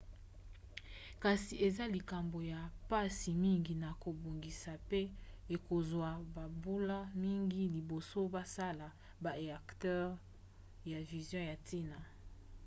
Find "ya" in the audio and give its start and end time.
2.53-2.59, 10.91-10.99, 11.49-11.55